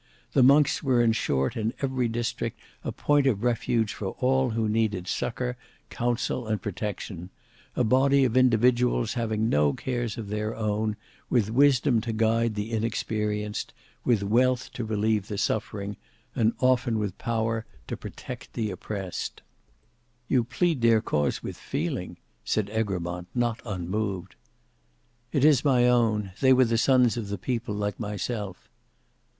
The 0.33 0.41
monks 0.41 0.81
were 0.81 0.99
in 0.99 1.11
short 1.11 1.55
in 1.55 1.75
every 1.79 2.07
district 2.07 2.59
a 2.83 2.91
point 2.91 3.27
of 3.27 3.43
refuge 3.43 3.93
for 3.93 4.13
all 4.17 4.49
who 4.49 4.67
needed 4.67 5.07
succour, 5.07 5.57
counsel, 5.91 6.47
and 6.47 6.59
protection; 6.59 7.29
a 7.75 7.83
body 7.83 8.25
of 8.25 8.35
individuals 8.35 9.13
having 9.13 9.47
no 9.47 9.73
cares 9.73 10.17
of 10.17 10.29
their 10.29 10.55
own, 10.55 10.95
with 11.29 11.51
wisdom 11.51 12.01
to 12.01 12.13
guide 12.13 12.55
the 12.55 12.71
inexperienced, 12.71 13.75
with 14.03 14.23
wealth 14.23 14.71
to 14.73 14.83
relieve 14.83 15.27
the 15.27 15.37
suffering, 15.37 15.97
and 16.33 16.53
often 16.59 16.97
with 16.97 17.15
power 17.19 17.67
to 17.85 17.95
protect 17.95 18.53
the 18.53 18.71
oppressed." 18.71 19.43
"You 20.27 20.43
plead 20.43 20.81
their 20.81 21.01
cause 21.01 21.43
with 21.43 21.57
feeling," 21.57 22.17
said 22.43 22.71
Egremont, 22.71 23.27
not 23.35 23.61
unmoved. 23.67 24.33
"It 25.31 25.45
is 25.45 25.63
my 25.63 25.87
own; 25.87 26.31
they 26.41 26.53
were 26.53 26.65
the 26.65 26.79
sons 26.79 27.17
of 27.17 27.27
the 27.29 27.37
People, 27.37 27.75
like 27.75 27.99
myself." 27.99 28.67